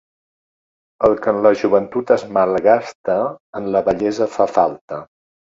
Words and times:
El 1.07 1.13
que 1.25 1.33
en 1.33 1.41
la 1.47 1.51
joventut 1.59 2.15
es 2.17 2.25
malgasta, 2.39 3.19
en 3.61 3.71
la 3.77 3.85
vellesa 3.91 4.31
fa 4.39 4.53
falta. 4.59 5.03